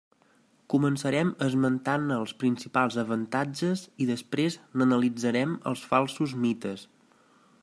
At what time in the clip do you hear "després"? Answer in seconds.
4.13-4.59